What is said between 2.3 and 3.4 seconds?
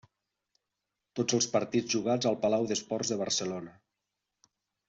al Palau d'Esports de